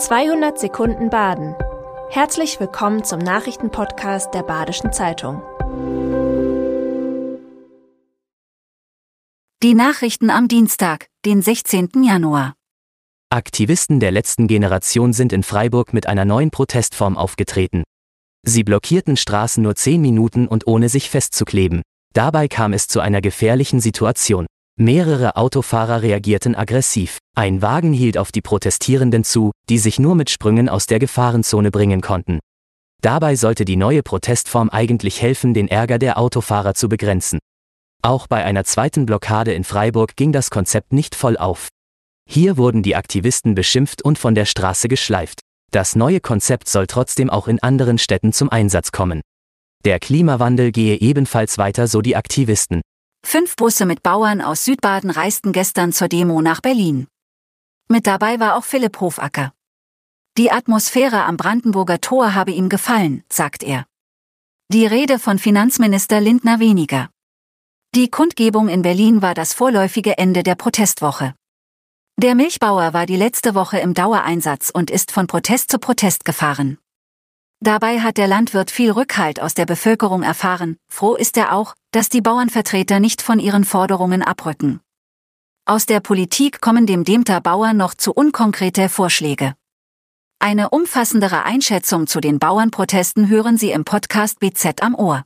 [0.00, 1.54] 200 Sekunden Baden.
[2.08, 5.42] Herzlich willkommen zum Nachrichtenpodcast der Badischen Zeitung.
[9.62, 11.90] Die Nachrichten am Dienstag, den 16.
[12.02, 12.54] Januar.
[13.28, 17.84] Aktivisten der letzten Generation sind in Freiburg mit einer neuen Protestform aufgetreten.
[18.42, 21.82] Sie blockierten Straßen nur zehn Minuten und ohne sich festzukleben.
[22.14, 24.46] Dabei kam es zu einer gefährlichen Situation.
[24.80, 27.18] Mehrere Autofahrer reagierten aggressiv.
[27.36, 31.70] Ein Wagen hielt auf die Protestierenden zu, die sich nur mit Sprüngen aus der Gefahrenzone
[31.70, 32.38] bringen konnten.
[33.02, 37.40] Dabei sollte die neue Protestform eigentlich helfen, den Ärger der Autofahrer zu begrenzen.
[38.00, 41.68] Auch bei einer zweiten Blockade in Freiburg ging das Konzept nicht voll auf.
[42.26, 45.40] Hier wurden die Aktivisten beschimpft und von der Straße geschleift.
[45.72, 49.20] Das neue Konzept soll trotzdem auch in anderen Städten zum Einsatz kommen.
[49.84, 52.80] Der Klimawandel gehe ebenfalls weiter, so die Aktivisten.
[53.22, 57.06] Fünf Busse mit Bauern aus Südbaden reisten gestern zur Demo nach Berlin.
[57.88, 59.52] Mit dabei war auch Philipp Hofacker.
[60.36, 63.86] Die Atmosphäre am Brandenburger Tor habe ihm gefallen, sagt er.
[64.72, 67.10] Die Rede von Finanzminister Lindner weniger.
[67.94, 71.34] Die Kundgebung in Berlin war das vorläufige Ende der Protestwoche.
[72.16, 76.78] Der Milchbauer war die letzte Woche im Dauereinsatz und ist von Protest zu Protest gefahren.
[77.62, 82.08] Dabei hat der Landwirt viel Rückhalt aus der Bevölkerung erfahren, froh ist er auch, dass
[82.08, 84.80] die Bauernvertreter nicht von ihren Forderungen abrücken.
[85.66, 89.54] Aus der Politik kommen dem Demter Bauern noch zu unkonkrete Vorschläge.
[90.38, 95.24] Eine umfassendere Einschätzung zu den Bauernprotesten hören Sie im Podcast BZ am Ohr.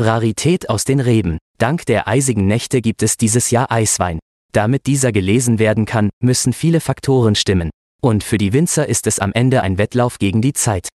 [0.00, 1.38] Rarität aus den Reben.
[1.58, 4.20] Dank der eisigen Nächte gibt es dieses Jahr Eiswein.
[4.52, 7.70] Damit dieser gelesen werden kann, müssen viele Faktoren stimmen.
[8.00, 10.88] Und für die Winzer ist es am Ende ein Wettlauf gegen die Zeit.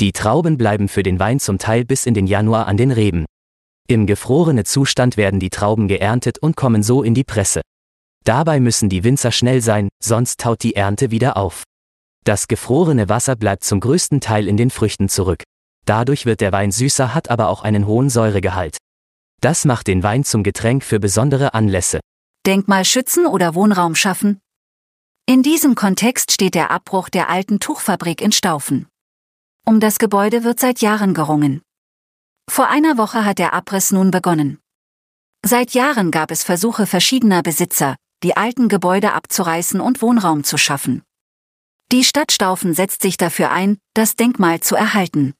[0.00, 3.24] Die Trauben bleiben für den Wein zum Teil bis in den Januar an den Reben.
[3.88, 7.60] Im gefrorene Zustand werden die Trauben geerntet und kommen so in die Presse.
[8.24, 11.64] Dabei müssen die Winzer schnell sein, sonst taut die Ernte wieder auf.
[12.24, 15.42] Das gefrorene Wasser bleibt zum größten Teil in den Früchten zurück.
[15.84, 18.78] Dadurch wird der Wein süßer, hat aber auch einen hohen Säuregehalt.
[19.40, 21.98] Das macht den Wein zum Getränk für besondere Anlässe.
[22.46, 24.38] Denkmal schützen oder Wohnraum schaffen?
[25.26, 28.86] In diesem Kontext steht der Abbruch der alten Tuchfabrik in Staufen.
[29.64, 31.62] Um das Gebäude wird seit Jahren gerungen.
[32.50, 34.58] Vor einer Woche hat der Abriss nun begonnen.
[35.44, 41.02] Seit Jahren gab es Versuche verschiedener Besitzer, die alten Gebäude abzureißen und Wohnraum zu schaffen.
[41.92, 45.34] Die Stadt Staufen setzt sich dafür ein, das Denkmal zu erhalten.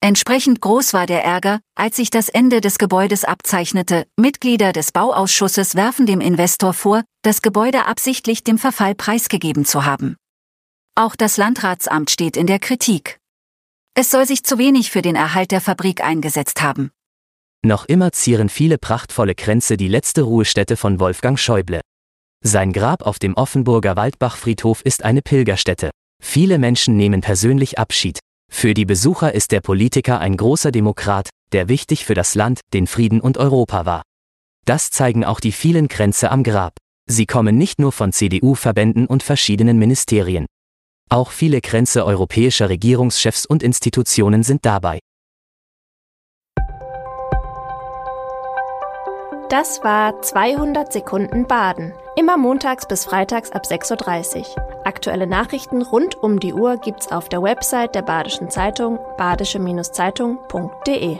[0.00, 4.06] Entsprechend groß war der Ärger, als sich das Ende des Gebäudes abzeichnete.
[4.18, 10.16] Mitglieder des Bauausschusses werfen dem Investor vor, das Gebäude absichtlich dem Verfall preisgegeben zu haben.
[10.96, 13.21] Auch das Landratsamt steht in der Kritik.
[13.94, 16.92] Es soll sich zu wenig für den Erhalt der Fabrik eingesetzt haben.
[17.62, 21.82] Noch immer zieren viele prachtvolle Kränze die letzte Ruhestätte von Wolfgang Schäuble.
[22.42, 25.90] Sein Grab auf dem Offenburger Waldbachfriedhof ist eine Pilgerstätte.
[26.22, 28.18] Viele Menschen nehmen persönlich Abschied.
[28.50, 32.86] Für die Besucher ist der Politiker ein großer Demokrat, der wichtig für das Land, den
[32.86, 34.02] Frieden und Europa war.
[34.64, 36.78] Das zeigen auch die vielen Kränze am Grab.
[37.06, 40.46] Sie kommen nicht nur von CDU-Verbänden und verschiedenen Ministerien.
[41.12, 44.98] Auch viele Kränze europäischer Regierungschefs und Institutionen sind dabei.
[49.50, 51.92] Das war 200 Sekunden Baden.
[52.16, 54.86] Immer montags bis freitags ab 6.30 Uhr.
[54.86, 61.18] Aktuelle Nachrichten rund um die Uhr gibt's auf der Website der Badischen Zeitung badische-zeitung.de.